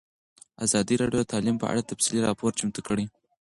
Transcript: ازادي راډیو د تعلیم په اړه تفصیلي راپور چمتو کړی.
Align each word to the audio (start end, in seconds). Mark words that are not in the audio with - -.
ازادي 0.65 0.95
راډیو 1.01 1.19
د 1.23 1.29
تعلیم 1.33 1.55
په 1.59 1.65
اړه 1.71 1.87
تفصیلي 1.91 2.21
راپور 2.27 2.51
چمتو 2.59 2.81
کړی. 2.87 3.05